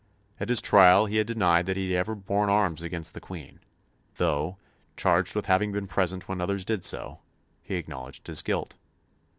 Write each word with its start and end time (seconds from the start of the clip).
At 0.39 0.49
his 0.49 0.61
trial 0.61 1.05
he 1.05 1.17
had 1.17 1.27
denied 1.27 1.67
that 1.67 1.77
he 1.77 1.91
had 1.91 1.99
ever 1.99 2.15
borne 2.15 2.49
arms 2.49 2.81
against 2.81 3.13
the 3.13 3.21
Queen; 3.21 3.59
though, 4.15 4.57
charged 4.97 5.35
with 5.35 5.45
having 5.45 5.71
been 5.71 5.85
present 5.85 6.27
when 6.27 6.41
others 6.41 6.65
did 6.65 6.83
so, 6.83 7.19
he 7.61 7.75
acknowledged 7.75 8.25
his 8.25 8.41
guilt. 8.41 8.77